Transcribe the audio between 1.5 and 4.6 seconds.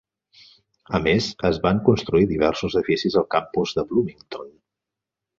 van construir diversos edificis al campus de Bloomington.